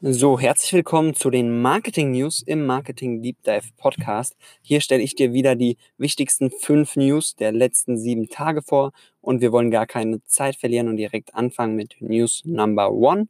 So, 0.00 0.38
herzlich 0.38 0.72
willkommen 0.74 1.16
zu 1.16 1.28
den 1.28 1.60
Marketing 1.60 2.12
News 2.12 2.40
im 2.46 2.66
Marketing 2.66 3.20
Deep 3.20 3.42
Dive 3.42 3.66
Podcast. 3.76 4.36
Hier 4.62 4.80
stelle 4.80 5.02
ich 5.02 5.16
dir 5.16 5.32
wieder 5.32 5.56
die 5.56 5.76
wichtigsten 5.96 6.52
fünf 6.52 6.94
News 6.94 7.34
der 7.34 7.50
letzten 7.50 7.98
sieben 7.98 8.28
Tage 8.28 8.62
vor 8.62 8.92
und 9.20 9.40
wir 9.40 9.50
wollen 9.50 9.72
gar 9.72 9.86
keine 9.86 10.22
Zeit 10.22 10.54
verlieren 10.54 10.86
und 10.86 10.98
direkt 10.98 11.34
anfangen 11.34 11.74
mit 11.74 11.96
News 11.98 12.44
Number 12.44 12.92
One. 12.92 13.26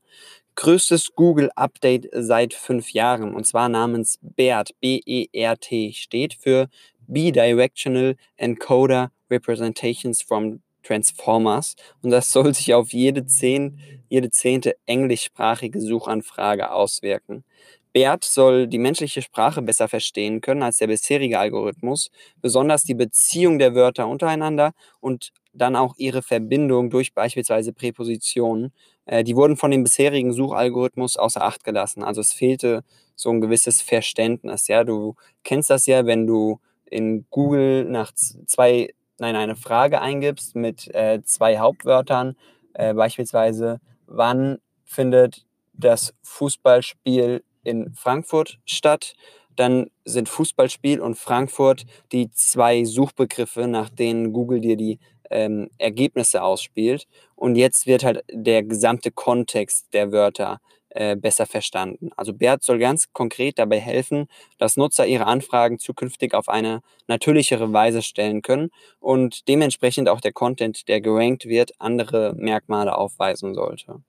Größtes 0.57 1.15
Google 1.15 1.51
Update 1.57 2.11
seit 2.13 2.53
fünf 2.53 2.93
Jahren 2.93 3.35
und 3.35 3.47
zwar 3.47 3.71
namens 3.71 4.19
BERT, 4.21 4.79
B-E-R-T, 4.81 5.95
steht 5.95 6.35
für 6.35 6.69
Bidirectional 7.07 8.17
Encoder 8.37 9.11
Representations 9.31 10.21
from 10.21 10.61
Transformers 10.83 11.77
und 12.03 12.11
das 12.11 12.31
soll 12.31 12.53
sich 12.53 12.75
auf 12.75 12.93
jede, 12.93 13.25
zehn, 13.25 13.81
jede 14.09 14.31
zehnte 14.31 14.77
englischsprachige 14.87 15.81
Suchanfrage 15.81 16.71
auswirken. 16.71 17.45
BERT 17.93 18.25
soll 18.25 18.67
die 18.67 18.79
menschliche 18.79 19.23
Sprache 19.23 19.63
besser 19.63 19.89
verstehen 19.89 20.41
können 20.41 20.63
als 20.63 20.77
der 20.77 20.87
bisherige 20.89 21.39
Algorithmus, 21.39 22.11
besonders 22.41 22.85
die 22.85 22.95
Beziehung 22.95 23.59
der 23.59 23.75
Wörter 23.75 24.07
untereinander 24.09 24.73
und 25.01 25.33
dann 25.53 25.75
auch 25.75 25.95
ihre 25.97 26.23
Verbindung 26.23 26.91
durch 26.91 27.15
beispielsweise 27.15 27.73
Präpositionen. 27.73 28.73
Äh, 29.07 29.25
die 29.25 29.35
wurden 29.37 29.57
von 29.57 29.71
dem 29.71 29.85
bisherigen 29.85 30.33
Suchalgorithmus 30.33 31.17
außer 31.17 31.43
Acht 31.43 31.65
gelassen. 31.65 32.05
Also 32.05 32.21
es 32.21 32.33
fehlte 32.33 32.85
so 33.17 33.31
ein 33.31 33.41
gewisses 33.41 33.83
Verständnis. 33.83 34.69
Ja, 34.69 34.85
du 34.85 35.17
kennst 35.43 35.71
das 35.71 35.87
ja, 35.87 36.07
wenn 36.07 36.27
du 36.27 36.61
in 36.85 37.27
Google 37.31 37.85
nach 37.85 38.13
zwei 38.15 38.91
nein, 39.19 39.37
eine 39.37 39.57
Frage 39.57 40.01
eingibst 40.01 40.55
mit 40.55 40.93
äh, 40.95 41.23
zwei 41.25 41.59
Hauptwörtern, 41.59 42.37
äh, 42.75 42.95
beispielsweise, 42.95 43.81
wann 44.09 44.59
findet 44.85 45.47
das 45.73 46.15
Fußballspiel 46.23 47.45
in 47.63 47.93
Frankfurt 47.95 48.59
statt, 48.65 49.15
dann 49.55 49.91
sind 50.05 50.29
Fußballspiel 50.29 51.01
und 51.01 51.17
Frankfurt 51.17 51.85
die 52.13 52.31
zwei 52.31 52.85
Suchbegriffe, 52.85 53.67
nach 53.67 53.91
denen 53.91 54.33
Google 54.33 54.61
dir 54.61 54.77
die 54.77 54.99
ähm, 55.31 55.69
Ergebnisse 55.79 56.43
ausspielt. 56.43 57.07
Und 57.35 57.57
jetzt 57.57 57.87
wird 57.87 58.05
halt 58.05 58.25
der 58.31 58.63
gesamte 58.63 59.11
Kontext 59.11 59.93
der 59.93 60.13
Wörter 60.13 60.61
äh, 60.91 61.17
besser 61.17 61.47
verstanden. 61.47 62.11
Also 62.17 62.33
BERT 62.33 62.63
soll 62.63 62.79
ganz 62.79 63.13
konkret 63.13 63.59
dabei 63.59 63.79
helfen, 63.79 64.27
dass 64.59 64.77
Nutzer 64.77 65.07
ihre 65.07 65.27
Anfragen 65.27 65.79
zukünftig 65.79 66.35
auf 66.35 66.49
eine 66.49 66.83
natürlichere 67.07 67.73
Weise 67.73 68.03
stellen 68.03 68.43
können 68.43 68.71
und 69.01 69.49
dementsprechend 69.49 70.09
auch 70.09 70.21
der 70.21 70.33
Content, 70.33 70.89
der 70.89 71.01
gerankt 71.01 71.47
wird, 71.47 71.73
andere 71.79 72.35
Merkmale 72.37 72.97
aufweisen 72.97 73.55
sollte. 73.55 74.03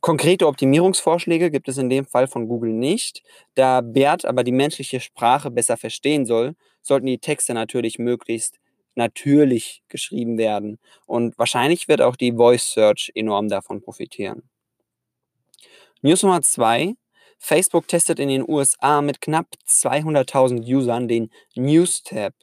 Konkrete 0.00 0.46
Optimierungsvorschläge 0.46 1.50
gibt 1.50 1.68
es 1.68 1.78
in 1.78 1.88
dem 1.88 2.04
Fall 2.04 2.26
von 2.26 2.46
Google 2.46 2.72
nicht. 2.72 3.22
Da 3.54 3.80
BERT 3.80 4.26
aber 4.26 4.44
die 4.44 4.52
menschliche 4.52 5.00
Sprache 5.00 5.50
besser 5.50 5.78
verstehen 5.78 6.26
soll, 6.26 6.54
sollten 6.82 7.06
die 7.06 7.18
Texte 7.18 7.54
natürlich 7.54 7.98
möglichst 7.98 8.58
natürlich 8.94 9.82
geschrieben 9.88 10.38
werden. 10.38 10.78
Und 11.06 11.38
wahrscheinlich 11.38 11.88
wird 11.88 12.02
auch 12.02 12.16
die 12.16 12.32
Voice 12.32 12.70
Search 12.72 13.10
enorm 13.14 13.48
davon 13.48 13.80
profitieren. 13.80 14.42
News 16.06 16.22
Nummer 16.22 16.42
zwei. 16.42 16.96
Facebook 17.38 17.88
testet 17.88 18.18
in 18.18 18.28
den 18.28 18.46
USA 18.46 19.00
mit 19.00 19.22
knapp 19.22 19.46
200.000 19.66 20.60
Usern 20.70 21.08
den 21.08 21.30
News-Tab. 21.54 22.34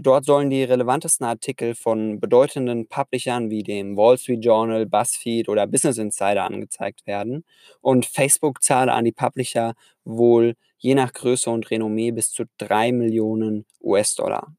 Dort 0.00 0.24
sollen 0.24 0.50
die 0.50 0.64
relevantesten 0.64 1.24
Artikel 1.24 1.76
von 1.76 2.18
bedeutenden 2.18 2.88
Publishern 2.88 3.50
wie 3.50 3.62
dem 3.62 3.96
Wall 3.96 4.18
Street 4.18 4.44
Journal, 4.44 4.86
BuzzFeed 4.86 5.48
oder 5.48 5.68
Business 5.68 5.98
Insider 5.98 6.42
angezeigt 6.42 7.06
werden. 7.06 7.44
Und 7.80 8.04
Facebook 8.04 8.64
zahle 8.64 8.92
an 8.92 9.04
die 9.04 9.12
Publisher 9.12 9.74
wohl 10.02 10.56
je 10.78 10.96
nach 10.96 11.12
Größe 11.12 11.50
und 11.50 11.70
Renommee 11.70 12.10
bis 12.10 12.32
zu 12.32 12.46
3 12.58 12.90
Millionen 12.90 13.64
US-Dollar. 13.80 14.56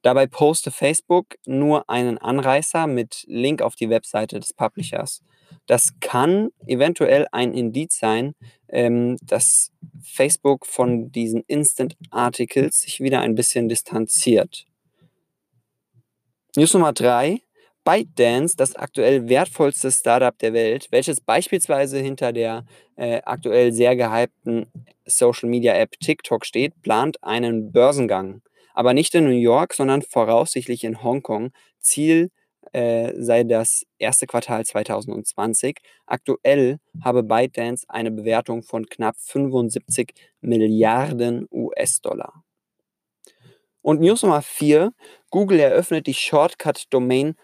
Dabei 0.00 0.26
poste 0.26 0.70
Facebook 0.70 1.34
nur 1.44 1.90
einen 1.90 2.16
Anreißer 2.16 2.86
mit 2.86 3.24
Link 3.26 3.60
auf 3.60 3.76
die 3.76 3.90
Webseite 3.90 4.40
des 4.40 4.54
Publishers. 4.54 5.22
Das 5.66 5.94
kann 6.00 6.50
eventuell 6.66 7.26
ein 7.32 7.52
Indiz 7.52 7.98
sein, 7.98 8.34
ähm, 8.68 9.18
dass 9.22 9.72
Facebook 10.02 10.66
von 10.66 11.10
diesen 11.10 11.42
Instant 11.46 11.96
Articles 12.10 12.82
sich 12.82 13.00
wieder 13.00 13.20
ein 13.20 13.34
bisschen 13.34 13.68
distanziert. 13.68 14.64
News 16.56 16.72
Nummer 16.72 16.92
3. 16.92 17.40
ByteDance, 17.84 18.56
das 18.56 18.74
aktuell 18.74 19.28
wertvollste 19.28 19.92
Startup 19.92 20.36
der 20.38 20.52
Welt, 20.52 20.88
welches 20.90 21.20
beispielsweise 21.20 22.00
hinter 22.00 22.32
der 22.32 22.64
äh, 22.96 23.20
aktuell 23.24 23.72
sehr 23.72 23.94
gehypten 23.94 24.66
Social 25.04 25.48
Media 25.48 25.72
App 25.74 25.92
TikTok 26.00 26.44
steht, 26.44 26.82
plant 26.82 27.22
einen 27.22 27.70
Börsengang. 27.70 28.42
Aber 28.74 28.92
nicht 28.92 29.14
in 29.14 29.24
New 29.24 29.30
York, 29.30 29.72
sondern 29.72 30.02
voraussichtlich 30.02 30.82
in 30.82 31.02
Hongkong. 31.02 31.52
Ziel 31.78 32.30
äh, 32.76 33.14
sei 33.16 33.42
das 33.44 33.86
erste 33.98 34.26
Quartal 34.26 34.66
2020. 34.66 35.78
Aktuell 36.04 36.78
habe 37.02 37.22
ByteDance 37.22 37.86
eine 37.88 38.10
Bewertung 38.10 38.62
von 38.62 38.84
knapp 38.84 39.16
75 39.18 40.12
Milliarden 40.42 41.48
US-Dollar. 41.50 42.44
Und 43.80 44.00
News 44.00 44.22
Nummer 44.22 44.42
4, 44.42 44.92
Google 45.30 45.58
eröffnet 45.58 46.06
die 46.06 46.12
Shortcut-Domain 46.12 47.36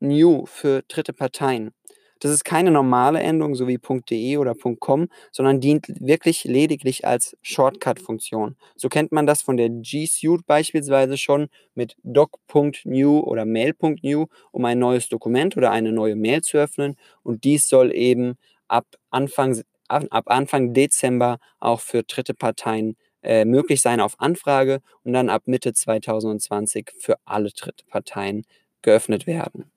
.new 0.00 0.46
für 0.46 0.82
dritte 0.88 1.12
Parteien. 1.12 1.72
Das 2.20 2.30
ist 2.30 2.44
keine 2.44 2.70
normale 2.70 3.20
Endung, 3.20 3.54
so 3.54 3.68
wie 3.68 3.78
.de 4.10 4.36
oder 4.38 4.54
.com, 4.80 5.08
sondern 5.32 5.60
dient 5.60 5.86
wirklich 6.00 6.44
lediglich 6.44 7.06
als 7.06 7.36
Shortcut-Funktion. 7.42 8.56
So 8.76 8.88
kennt 8.88 9.12
man 9.12 9.26
das 9.26 9.42
von 9.42 9.56
der 9.56 9.68
G 9.68 10.06
Suite 10.06 10.46
beispielsweise 10.46 11.18
schon 11.18 11.48
mit 11.74 11.96
doc.new 12.04 13.20
oder 13.20 13.44
mail.new, 13.44 14.26
um 14.52 14.64
ein 14.64 14.78
neues 14.78 15.08
Dokument 15.08 15.56
oder 15.56 15.70
eine 15.70 15.92
neue 15.92 16.16
Mail 16.16 16.42
zu 16.42 16.56
öffnen. 16.58 16.96
Und 17.22 17.44
dies 17.44 17.68
soll 17.68 17.94
eben 17.94 18.36
ab 18.68 18.86
Anfang, 19.10 19.62
ab 19.88 20.24
Anfang 20.26 20.72
Dezember 20.72 21.38
auch 21.60 21.80
für 21.80 22.02
dritte 22.02 22.34
Parteien 22.34 22.96
äh, 23.22 23.44
möglich 23.44 23.82
sein 23.82 24.00
auf 24.00 24.14
Anfrage 24.20 24.80
und 25.04 25.12
dann 25.12 25.28
ab 25.28 25.42
Mitte 25.46 25.72
2020 25.74 26.92
für 26.98 27.16
alle 27.24 27.50
dritte 27.50 27.84
Parteien 27.86 28.44
geöffnet 28.82 29.26
werden. 29.26 29.70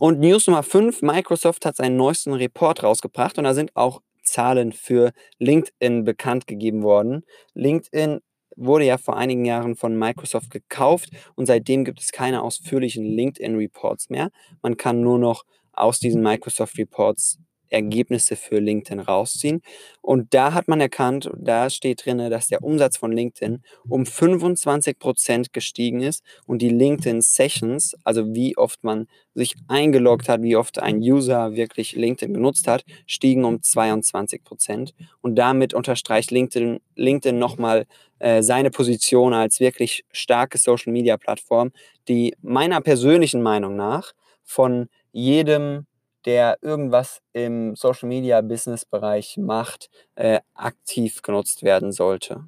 Und 0.00 0.20
News 0.20 0.46
Nummer 0.46 0.62
5, 0.62 1.02
Microsoft 1.02 1.66
hat 1.66 1.74
seinen 1.74 1.96
neuesten 1.96 2.32
Report 2.32 2.84
rausgebracht 2.84 3.36
und 3.36 3.44
da 3.44 3.52
sind 3.52 3.74
auch 3.74 4.00
Zahlen 4.22 4.72
für 4.72 5.10
LinkedIn 5.40 6.04
bekannt 6.04 6.46
gegeben 6.46 6.84
worden. 6.84 7.24
LinkedIn 7.54 8.20
wurde 8.54 8.84
ja 8.84 8.96
vor 8.96 9.16
einigen 9.16 9.44
Jahren 9.44 9.74
von 9.74 9.98
Microsoft 9.98 10.50
gekauft 10.50 11.10
und 11.34 11.46
seitdem 11.46 11.84
gibt 11.84 12.00
es 12.00 12.12
keine 12.12 12.42
ausführlichen 12.42 13.04
LinkedIn-Reports 13.04 14.08
mehr. 14.10 14.30
Man 14.62 14.76
kann 14.76 15.00
nur 15.00 15.18
noch 15.18 15.44
aus 15.72 15.98
diesen 15.98 16.22
Microsoft 16.22 16.78
Reports 16.78 17.40
Ergebnisse 17.70 18.36
für 18.36 18.58
LinkedIn 18.58 19.00
rausziehen. 19.00 19.62
Und 20.00 20.34
da 20.34 20.54
hat 20.54 20.68
man 20.68 20.80
erkannt, 20.80 21.30
da 21.36 21.70
steht 21.70 22.04
drin, 22.04 22.18
dass 22.30 22.48
der 22.48 22.62
Umsatz 22.62 22.96
von 22.96 23.12
LinkedIn 23.12 23.62
um 23.88 24.06
25 24.06 24.98
Prozent 24.98 25.52
gestiegen 25.52 26.00
ist 26.00 26.22
und 26.46 26.62
die 26.62 26.70
LinkedIn 26.70 27.20
Sessions, 27.20 27.96
also 28.04 28.34
wie 28.34 28.56
oft 28.56 28.84
man 28.84 29.06
sich 29.34 29.54
eingeloggt 29.68 30.28
hat, 30.28 30.42
wie 30.42 30.56
oft 30.56 30.78
ein 30.78 30.98
User 30.98 31.54
wirklich 31.54 31.94
LinkedIn 31.94 32.34
genutzt 32.34 32.66
hat, 32.68 32.84
stiegen 33.06 33.44
um 33.44 33.62
22 33.62 34.42
Prozent. 34.44 34.94
Und 35.20 35.36
damit 35.36 35.74
unterstreicht 35.74 36.30
LinkedIn, 36.30 36.80
LinkedIn 36.96 37.38
nochmal 37.38 37.86
äh, 38.18 38.42
seine 38.42 38.70
Position 38.70 39.32
als 39.32 39.60
wirklich 39.60 40.04
starke 40.10 40.58
Social 40.58 40.92
Media 40.92 41.16
Plattform, 41.16 41.70
die 42.08 42.34
meiner 42.42 42.80
persönlichen 42.80 43.42
Meinung 43.42 43.76
nach 43.76 44.12
von 44.42 44.88
jedem 45.12 45.86
der 46.28 46.58
irgendwas 46.60 47.22
im 47.32 47.74
Social 47.74 48.06
Media 48.06 48.42
Business 48.42 48.84
Bereich 48.84 49.38
macht, 49.38 49.88
äh, 50.14 50.40
aktiv 50.52 51.22
genutzt 51.22 51.62
werden 51.62 51.90
sollte. 51.90 52.44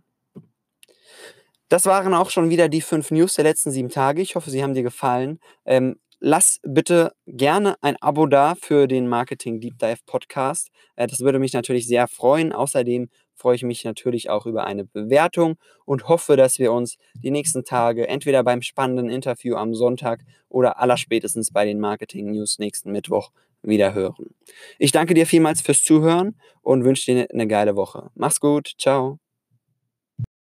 Das 1.71 1.87
waren 1.87 2.12
auch 2.12 2.29
schon 2.29 2.50
wieder 2.50 2.69
die 2.69 2.82
fünf 2.82 3.11
News 3.11 3.37
der 3.37 3.44
letzten 3.44 3.71
sieben 3.71 3.88
Tage. 3.88 4.21
Ich 4.21 4.35
hoffe, 4.35 4.50
sie 4.50 4.62
haben 4.62 4.75
dir 4.75 4.82
gefallen. 4.82 5.41
Ähm, 5.65 5.99
lass 6.19 6.61
bitte 6.62 7.15
gerne 7.27 7.77
ein 7.81 7.97
Abo 8.03 8.27
da 8.27 8.55
für 8.55 8.87
den 8.87 9.09
Marketing 9.09 9.62
Deep 9.62 9.79
Dive 9.79 10.00
Podcast. 10.05 10.69
Äh, 10.97 11.06
das 11.06 11.21
würde 11.21 11.38
mich 11.38 11.55
natürlich 11.55 11.87
sehr 11.87 12.06
freuen. 12.06 12.53
Außerdem 12.53 13.09
freue 13.35 13.56
ich 13.56 13.62
mich 13.62 13.82
natürlich 13.85 14.29
auch 14.29 14.44
über 14.44 14.65
eine 14.65 14.85
Bewertung 14.85 15.56
und 15.87 16.06
hoffe, 16.06 16.37
dass 16.37 16.59
wir 16.59 16.71
uns 16.75 16.99
die 17.15 17.31
nächsten 17.31 17.65
Tage 17.65 18.06
entweder 18.06 18.44
beim 18.44 18.61
spannenden 18.61 19.09
Interview 19.09 19.56
am 19.56 19.75
Sonntag 19.75 20.21
oder 20.50 20.79
allerspätestens 20.81 21.50
bei 21.50 21.65
den 21.65 21.81
Marketing 21.81 22.32
News 22.32 22.59
nächsten 22.59 22.93
Mittwoch 22.93 23.31
wieder 23.62 23.94
hören. 23.94 24.34
Ich 24.78 24.92
danke 24.92 25.14
dir 25.14 25.26
vielmals 25.26 25.60
fürs 25.60 25.82
Zuhören 25.82 26.36
und 26.62 26.84
wünsche 26.84 27.12
dir 27.12 27.28
eine 27.32 27.46
geile 27.46 27.76
Woche. 27.76 28.10
Mach's 28.14 28.40
gut, 28.40 28.72
ciao. 28.78 29.18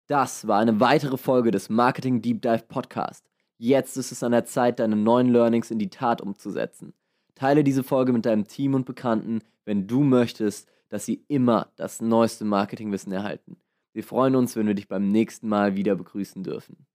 Das 0.07 0.47
war 0.47 0.59
eine 0.59 0.79
weitere 0.79 1.17
Folge 1.17 1.51
des 1.51 1.69
Marketing 1.69 2.21
Deep 2.21 2.41
Dive 2.41 2.63
Podcast. 2.67 3.25
Jetzt 3.57 3.97
ist 3.97 4.11
es 4.11 4.23
an 4.23 4.31
der 4.31 4.45
Zeit, 4.45 4.79
deine 4.79 4.95
neuen 4.95 5.29
Learnings 5.29 5.69
in 5.69 5.79
die 5.79 5.89
Tat 5.89 6.21
umzusetzen. 6.21 6.93
Teile 7.35 7.63
diese 7.63 7.83
Folge 7.83 8.11
mit 8.11 8.25
deinem 8.25 8.47
Team 8.47 8.73
und 8.73 8.85
Bekannten, 8.85 9.41
wenn 9.65 9.85
du 9.85 10.01
möchtest, 10.03 10.67
dass 10.89 11.05
sie 11.05 11.23
immer 11.27 11.71
das 11.75 12.01
neueste 12.01 12.43
Marketingwissen 12.45 13.11
erhalten. 13.11 13.57
Wir 13.93 14.03
freuen 14.03 14.35
uns, 14.35 14.55
wenn 14.55 14.67
wir 14.67 14.73
dich 14.73 14.87
beim 14.87 15.07
nächsten 15.07 15.47
Mal 15.47 15.75
wieder 15.75 15.95
begrüßen 15.95 16.43
dürfen. 16.43 16.87